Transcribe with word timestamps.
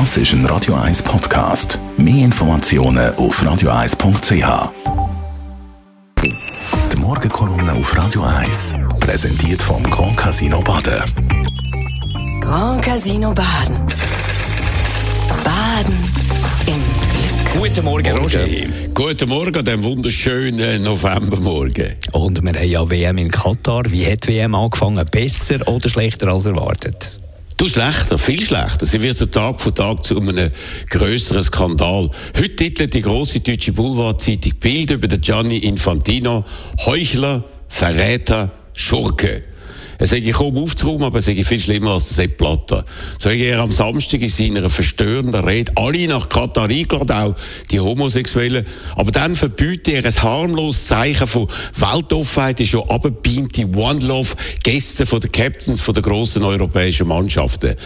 Das 0.00 0.16
ist 0.16 0.32
ein 0.32 0.44
Radio 0.46 0.74
1 0.74 1.04
Podcast. 1.04 1.78
Mehr 1.96 2.24
Informationen 2.24 3.14
auf 3.14 3.40
radio1.ch. 3.40 4.72
Die 6.20 6.96
Morgenkolumne 6.96 7.74
auf 7.74 7.96
Radio 7.96 8.24
1 8.24 8.74
präsentiert 8.98 9.62
vom 9.62 9.84
Grand 9.84 10.16
Casino 10.16 10.60
Baden. 10.62 11.04
Grand 12.40 12.82
Casino 12.82 13.32
Baden. 13.32 13.76
Baden 15.44 15.94
im 16.66 16.74
Glück. 16.74 17.62
Guten 17.62 17.84
Morgen, 17.84 18.18
Roger. 18.18 18.48
Guten 18.94 19.28
Morgen 19.28 19.56
an 19.56 19.64
diesem 19.64 19.84
wunderschönen 19.84 20.82
Novembermorgen. 20.82 21.94
Und 22.10 22.42
wir 22.42 22.52
haben 22.52 22.68
ja 22.68 22.90
WM 22.90 23.18
in 23.18 23.30
Katar. 23.30 23.84
Wie 23.86 24.04
hat 24.10 24.26
die 24.26 24.32
WM 24.34 24.56
angefangen? 24.56 25.06
Besser 25.08 25.60
oder 25.68 25.88
schlechter 25.88 26.26
als 26.26 26.46
erwartet? 26.46 27.20
Du 27.56 27.68
schlechter, 27.68 28.18
viel 28.18 28.44
schlechter. 28.44 28.84
Sie 28.84 29.00
wird 29.00 29.16
so 29.16 29.26
Tag 29.26 29.60
für 29.60 29.72
Tag 29.72 30.04
zu 30.04 30.18
einem 30.18 30.50
größeren 30.90 31.42
Skandal. 31.44 32.10
Heute 32.36 32.56
titelt 32.56 32.94
die 32.94 33.02
große 33.02 33.40
deutsche 33.40 33.72
Boulevardzeitung 33.72 34.54
Bild 34.58 34.90
über 34.90 35.06
den 35.06 35.20
Gianni 35.20 35.58
Infantino 35.58 36.44
Heuchler, 36.84 37.44
Verräter, 37.68 38.50
Schurke. 38.74 39.44
Er 39.98 40.06
sage 40.06 40.32
kaum 40.32 40.56
aufzuräumen, 40.58 41.04
aber 41.04 41.18
es 41.18 41.26
sei 41.26 41.42
viel 41.44 41.60
schlimmer 41.60 41.92
als 41.92 42.08
der 42.08 42.14
Sepp 42.14 42.38
Blatter. 42.38 42.84
So 43.18 43.30
hat 43.30 43.36
er 43.36 43.60
am 43.60 43.72
Samstag 43.72 44.22
in 44.22 44.28
seiner 44.28 44.68
verstörenden 44.68 45.44
Rede 45.44 45.72
alle 45.76 46.06
nach 46.08 46.28
Katar 46.28 46.68
eingeladen, 46.68 47.10
auch 47.10 47.36
die 47.70 47.80
Homosexuellen. 47.80 48.66
Aber 48.96 49.10
dann 49.12 49.36
verbietet 49.36 49.94
er 49.94 50.04
ein 50.04 50.22
harmloses 50.22 50.86
Zeichen 50.86 51.26
von 51.26 51.48
Weltoffenheit, 51.76 52.58
die 52.58 52.66
schon 52.66 52.88
abgebeamte 52.88 53.66
One-Love-Gäste 53.66 55.04
den 55.04 55.32
Captains 55.32 55.84
der 55.84 56.02
grossen 56.02 56.42
europäischen 56.42 57.08
Mannschaften. 57.08 57.76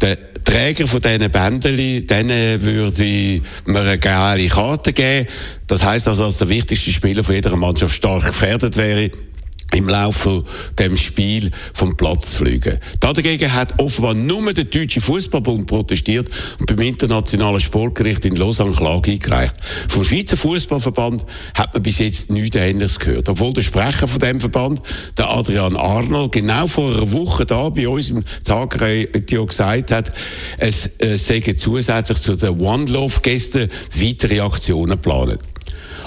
Der 0.00 0.18
Träger 0.42 0.88
von 0.88 1.00
diesen 1.00 1.30
Bändeli, 1.30 2.04
denen 2.04 2.60
würde 2.62 3.40
man 3.66 3.86
eine 3.86 3.98
geile 3.98 4.48
Karte 4.48 4.92
geben. 4.92 5.28
Das 5.68 5.84
heisst 5.84 6.08
also, 6.08 6.24
dass 6.24 6.38
der 6.38 6.48
wichtigste 6.48 6.90
Spieler 6.90 7.22
von 7.22 7.36
jeder 7.36 7.54
Mannschaft 7.54 7.94
stark 7.94 8.26
gefährdet 8.26 8.76
wäre 8.76 9.12
im 9.74 9.88
Laufe 9.88 10.44
dem 10.78 10.96
Spiel 10.96 11.50
vom 11.72 11.96
Platz 11.96 12.34
fliegen. 12.34 12.78
Dagegen 13.00 13.52
hat 13.52 13.78
offenbar 13.78 14.14
nur 14.14 14.52
der 14.52 14.64
Deutsche 14.64 15.00
Fußballbund 15.00 15.66
protestiert 15.66 16.28
und 16.58 16.66
beim 16.66 16.80
Internationalen 16.80 17.60
Sportgericht 17.60 18.24
in 18.24 18.36
Lausanne 18.36 18.72
Klage 18.72 19.12
eingereicht. 19.12 19.54
Vom 19.88 20.04
Schweizer 20.04 20.36
Fußballverband 20.36 21.24
hat 21.54 21.74
man 21.74 21.82
bis 21.82 21.98
jetzt 21.98 22.30
nichts 22.30 22.56
Ähnliches 22.56 22.98
gehört. 22.98 23.28
Obwohl 23.28 23.52
der 23.52 23.62
Sprecher 23.62 24.08
von 24.08 24.20
dem 24.20 24.40
Verband, 24.40 24.80
der 25.16 25.30
Adrian 25.30 25.76
Arnold, 25.76 26.32
genau 26.32 26.66
vor 26.66 26.92
einer 26.92 27.12
Woche 27.12 27.46
da 27.46 27.68
bei 27.70 27.88
uns 27.88 28.10
im 28.10 28.24
Tagradio 28.44 29.46
gesagt 29.46 29.90
hat, 29.90 30.12
es 30.58 31.00
äh, 31.00 31.16
sei 31.16 31.40
zusätzlich 31.40 32.18
zu 32.18 32.36
den 32.36 32.60
One 32.60 32.86
Love 32.86 33.20
Gästen 33.22 33.70
weitere 33.94 34.40
Aktionen 34.40 34.92
geplant. 34.92 35.38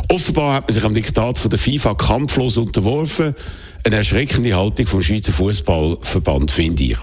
Offenbar 0.10 0.54
hat 0.54 0.68
man 0.68 0.74
sich 0.74 0.84
am 0.84 0.94
Diktat 0.94 1.38
von 1.38 1.50
der 1.50 1.60
FIFA 1.60 1.96
kampflos 1.96 2.58
unterworfen. 2.58 3.36
Eine 3.84 3.98
erschreckende 3.98 4.56
Haltung 4.56 4.88
vom 4.88 5.02
Schweizer 5.02 5.32
Fußballverband, 5.32 6.52
finde 6.52 6.84
ich. 6.84 6.98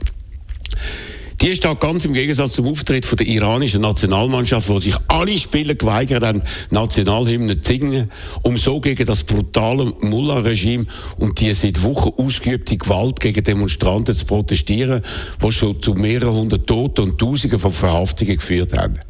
Die 1.43 1.53
steht 1.55 1.81
ganz 1.81 2.05
im 2.05 2.13
Gegensatz 2.13 2.53
zum 2.53 2.69
Auftritt 2.69 3.05
von 3.05 3.17
der 3.17 3.27
iranischen 3.27 3.81
Nationalmannschaft, 3.81 4.69
wo 4.69 4.79
sich 4.79 4.95
alle 5.09 5.37
Spieler 5.37 5.75
geweigert 5.75 6.23
haben, 6.23 6.41
Nationalhymnen 6.71 7.61
zu 7.61 7.73
singen, 7.73 8.13
um 8.43 8.57
so 8.57 8.81
gegen 8.81 9.05
das 9.05 9.25
brutale 9.25 9.93
Mullah-Regime 10.03 10.87
und 11.17 11.41
die 11.41 11.53
seit 11.53 11.83
Wochen 11.83 12.13
ausgeübte 12.17 12.77
Gewalt 12.77 13.19
gegen 13.19 13.43
Demonstranten 13.43 14.15
zu 14.15 14.25
protestieren, 14.25 15.03
was 15.41 15.55
schon 15.55 15.83
zu 15.83 15.95
mehreren 15.95 16.33
hundert 16.33 16.69
Toten 16.69 17.11
und 17.11 17.19
Tausenden 17.19 17.59
von 17.59 17.73
Verhaftungen 17.73 18.37
geführt 18.37 18.79
haben. 18.79 19.01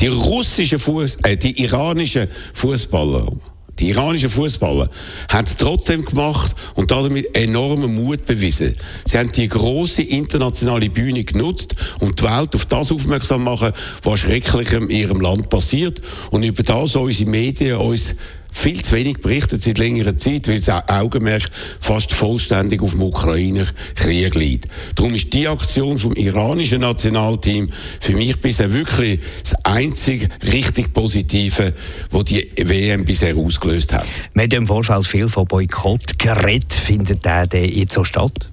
Die 0.00 0.08
russischen 0.08 0.80
Fuß, 0.80 1.18
äh, 1.22 1.36
die 1.36 1.62
iranischen 1.62 2.26
Fußballer 2.52 3.30
die 3.78 3.90
iranischen 3.90 4.28
Fußballer 4.28 4.90
haben 5.28 5.44
es 5.44 5.56
trotzdem 5.56 6.04
gemacht 6.04 6.54
und 6.74 6.90
damit 6.90 7.36
enormen 7.36 7.94
Mut 7.94 8.24
bewiesen. 8.24 8.74
Sie 9.04 9.18
haben 9.18 9.32
die 9.32 9.48
große 9.48 10.02
internationale 10.02 10.88
Bühne 10.88 11.24
genutzt, 11.24 11.74
um 12.00 12.14
die 12.14 12.22
Welt 12.22 12.54
auf 12.54 12.66
das 12.66 12.92
aufmerksam 12.92 13.44
machen, 13.44 13.72
was 14.02 14.20
Schrecklichem 14.20 14.88
in 14.88 14.96
ihrem 14.96 15.20
Land 15.20 15.50
passiert 15.50 16.00
und 16.30 16.42
über 16.42 16.62
das 16.62 16.96
unsere 16.96 17.30
Medien 17.30 17.78
uns 17.78 18.16
viel 18.56 18.82
zu 18.82 18.94
wenig 18.94 19.18
berichtet 19.18 19.62
seit 19.62 19.78
längerer 19.78 20.16
Zeit, 20.16 20.48
weil 20.48 20.60
das 20.60 20.88
Augenmerk 20.88 21.48
fast 21.78 22.12
vollständig 22.12 22.82
auf 22.82 22.92
dem 22.92 23.02
Ukrainer-Krieg 23.02 24.34
liegt. 24.34 24.68
Darum 24.94 25.14
ist 25.14 25.32
die 25.34 25.46
Aktion 25.46 25.98
vom 25.98 26.14
iranischen 26.14 26.80
Nationalteam 26.80 27.70
für 28.00 28.14
mich 28.14 28.40
bisher 28.40 28.72
wirklich 28.72 29.20
das 29.42 29.54
einzige 29.64 30.28
richtig 30.42 30.92
Positive, 30.92 31.74
was 32.10 32.24
die 32.24 32.50
WM 32.56 33.04
bisher 33.04 33.36
ausgelöst 33.36 33.92
hat. 33.92 34.06
Haben 34.36 34.50
im 34.50 34.66
Vorfeld 34.66 35.06
viel 35.06 35.28
von 35.28 35.46
Boykott 35.46 36.18
geredet. 36.18 36.72
Findet 36.72 37.24
der 37.24 37.46
jetzt 37.52 37.92
so 37.92 38.04
statt? 38.04 38.50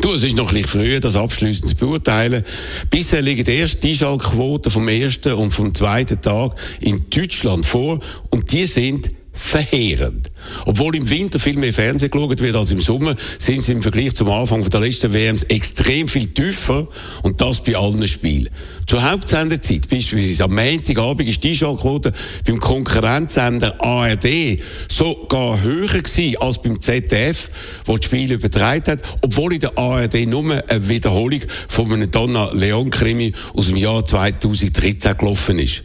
Du, 0.00 0.12
es 0.14 0.22
ist 0.22 0.36
noch 0.36 0.52
ein 0.52 0.64
früh, 0.64 0.98
das 1.00 1.16
abschließend 1.16 1.70
zu 1.70 1.76
beurteilen. 1.76 2.44
Bisher 2.90 3.22
liegen 3.22 3.46
erst 3.46 3.82
die 3.84 3.90
Einschaltquoten 3.90 4.70
vom 4.72 4.88
ersten 4.88 5.34
und 5.34 5.52
vom 5.52 5.74
zweiten 5.74 6.20
Tag 6.20 6.56
in 6.80 7.04
Deutschland 7.10 7.66
vor 7.66 8.00
und 8.30 8.50
die 8.50 8.66
sind 8.66 9.10
verheerend. 9.32 10.30
Obwohl 10.66 10.96
im 10.96 11.08
Winter 11.08 11.38
viel 11.38 11.56
mehr 11.56 11.72
Fernsehen 11.72 12.10
geschaut 12.10 12.40
wird 12.40 12.56
als 12.56 12.70
im 12.70 12.80
Sommer, 12.80 13.16
sind 13.38 13.62
sie 13.62 13.72
im 13.72 13.82
Vergleich 13.82 14.14
zum 14.14 14.28
Anfang 14.30 14.68
der 14.68 14.80
letzten 14.80 15.12
WMs 15.12 15.44
extrem 15.44 16.08
viel 16.08 16.26
tiefer 16.28 16.86
und 17.22 17.40
das 17.40 17.62
bei 17.62 17.76
allen 17.76 18.06
Spielen. 18.06 18.50
Zur 18.86 19.08
Hauptsendezeit, 19.08 19.88
beispielsweise 19.88 20.44
am 20.44 20.54
Montagabend, 20.54 21.28
ist 21.28 21.42
die 21.42 21.50
Einschaltquote 21.50 22.12
beim 22.46 22.58
Konkurrenzsender 22.58 23.82
ARD 23.82 24.58
sogar 24.88 25.62
höher 25.62 25.88
gewesen 25.88 26.36
als 26.40 26.60
beim 26.60 26.80
ZDF, 26.80 27.48
wo 27.84 27.96
das 27.96 28.06
Spiel 28.06 28.32
übertragen 28.32 28.84
hat, 28.86 29.00
obwohl 29.22 29.54
in 29.54 29.60
der 29.60 29.78
ARD 29.78 30.26
nur 30.26 30.62
eine 30.68 30.88
Wiederholung 30.88 31.40
von 31.68 31.92
einem 31.92 32.10
Donna 32.10 32.50
Leon 32.52 32.90
Krimi 32.90 33.32
aus 33.54 33.68
dem 33.68 33.76
Jahr 33.76 34.04
2013 34.04 35.16
gelaufen 35.16 35.58
ist. 35.58 35.84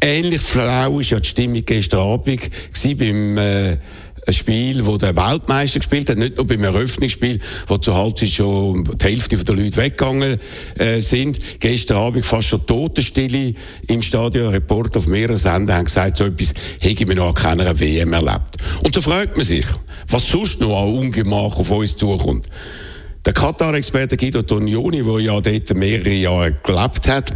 Ähnlich 0.00 0.40
flau 0.40 1.00
ist 1.00 1.10
ja 1.10 1.20
die 1.20 1.28
Stimmung 1.28 1.62
gestern 1.64 2.00
Abend 2.00 2.50
beim 2.94 3.38
äh, 3.38 3.78
Spiel, 4.30 4.84
wo 4.84 4.96
der 4.96 5.16
Weltmeister 5.16 5.78
gespielt 5.78 6.10
hat, 6.10 6.18
nicht 6.18 6.36
nur 6.36 6.46
beim 6.46 6.62
Eröffnungsspiel, 6.64 7.40
wo 7.66 7.76
zur 7.78 7.96
Halbzeit 7.96 8.28
schon 8.28 8.84
die 8.84 9.04
Hälfte 9.04 9.36
der 9.36 9.54
Leute 9.54 9.76
weggegangen 9.76 10.38
äh, 10.76 11.00
sind. 11.00 11.38
Gestern 11.60 11.98
Abend 11.98 12.26
fast 12.26 12.48
schon 12.48 12.66
Totenstille 12.66 13.54
im 13.86 14.02
Stadion. 14.02 14.50
Reporter 14.50 14.98
auf 14.98 15.06
mehreren 15.06 15.36
Sendern 15.36 15.76
haben 15.76 15.84
gesagt, 15.86 16.18
so 16.18 16.24
etwas 16.24 16.52
hätte 16.80 17.02
ich 17.02 17.08
mir 17.08 17.14
noch 17.14 17.28
an 17.28 17.34
keiner 17.34 17.80
WM 17.80 18.12
erlebt. 18.12 18.56
Und 18.82 18.94
so 18.94 19.00
fragt 19.00 19.36
man 19.36 19.46
sich, 19.46 19.66
was 20.08 20.26
sonst 20.26 20.60
noch 20.60 20.76
an 20.76 20.92
Ungemach 20.92 21.58
auf 21.58 21.70
uns 21.70 21.96
zukommt. 21.96 22.46
Der 23.24 23.32
Katar-Experte 23.32 24.16
Guido 24.16 24.42
Tonioni, 24.42 25.02
der 25.02 25.20
ja 25.20 25.40
dort 25.40 25.74
mehrere 25.74 26.14
Jahre 26.14 26.52
gelebt 26.62 27.08
hat, 27.08 27.32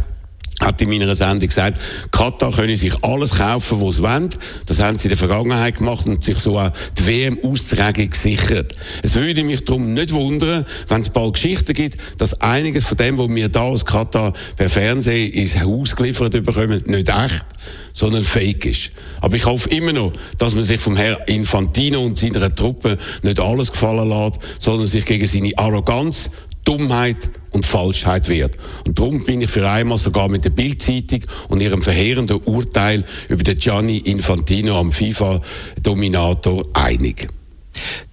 hat 0.63 0.81
in 0.81 0.89
meiner 0.89 1.13
Sendung 1.15 1.47
gesagt, 1.47 1.79
Katar 2.11 2.51
können 2.51 2.75
sich 2.75 2.93
alles 3.03 3.35
kaufen, 3.35 3.81
was 3.81 3.97
sie 3.97 4.03
wollen. 4.03 4.29
Das 4.65 4.79
haben 4.79 4.97
sie 4.97 5.05
in 5.05 5.09
der 5.09 5.17
Vergangenheit 5.17 5.77
gemacht 5.77 6.05
und 6.05 6.23
sich 6.23 6.39
so 6.39 6.57
auch 6.57 6.71
die 6.97 7.07
WM-Austragung 7.07 8.09
gesichert. 8.09 8.75
Es 9.01 9.15
würde 9.15 9.43
mich 9.43 9.65
darum 9.65 9.93
nicht 9.93 10.13
wundern, 10.13 10.65
wenn 10.87 11.01
es 11.01 11.09
bald 11.09 11.33
Geschichten 11.33 11.73
gibt, 11.73 11.97
dass 12.17 12.39
einiges 12.41 12.87
von 12.87 12.97
dem, 12.97 13.17
was 13.17 13.29
wir 13.29 13.49
da 13.49 13.61
aus 13.61 13.85
Katar 13.85 14.33
per 14.55 14.69
Fernsehen 14.69 15.31
ins 15.33 15.59
Haus 15.59 15.95
geliefert 15.95 16.31
bekommen, 16.43 16.83
nicht 16.85 17.09
echt, 17.09 17.45
sondern 17.93 18.23
fake 18.23 18.65
ist. 18.65 18.91
Aber 19.21 19.35
ich 19.35 19.45
hoffe 19.45 19.69
immer 19.69 19.93
noch, 19.93 20.13
dass 20.37 20.55
man 20.55 20.63
sich 20.63 20.81
vom 20.81 20.95
Herrn 20.97 21.17
Infantino 21.27 22.01
und 22.03 22.17
seiner 22.17 22.53
Truppe 22.53 22.97
nicht 23.21 23.39
alles 23.39 23.71
gefallen 23.71 24.09
lässt, 24.09 24.39
sondern 24.59 24.87
sich 24.87 25.05
gegen 25.05 25.25
seine 25.25 25.51
Arroganz, 25.57 26.31
Dummheit 26.65 27.29
und 27.51 27.65
Falschheit 27.65 28.29
wert. 28.29 28.57
Und 28.87 28.97
darum 28.97 29.23
bin 29.23 29.41
ich 29.41 29.49
für 29.49 29.69
einmal 29.69 29.97
sogar 29.97 30.29
mit 30.29 30.43
der 30.45 30.49
Bildzeitung 30.49 31.21
und 31.49 31.61
ihrem 31.61 31.83
verheerenden 31.83 32.37
Urteil 32.45 33.03
über 33.29 33.43
den 33.43 33.57
Gianni 33.57 33.97
Infantino 33.97 34.79
am 34.79 34.91
FIFA-Dominator 34.91 36.63
einig. 36.73 37.27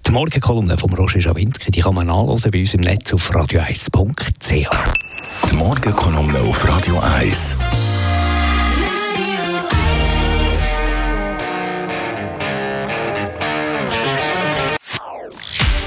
Die 0.05 0.11
Morgenkolumne 0.11 0.77
von 0.77 0.91
Roger 0.93 1.21
Schawinski 1.21 1.71
die 1.71 1.81
kann 1.81 1.95
man 1.95 2.07
nachlesen 2.07 2.51
bei 2.51 2.59
uns 2.59 2.73
im 2.73 2.81
Netz 2.81 3.13
auf 3.13 3.31
radio1.ch. 3.31 4.69
Die 5.49 5.55
Morgenkolumne 5.55 6.39
auf 6.39 6.67
Radio 6.67 6.99
1. 6.99 7.57